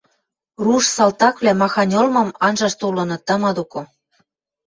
[0.63, 3.81] Руш салтаквлӓ махань ылмым анжаш толыныт тама доко.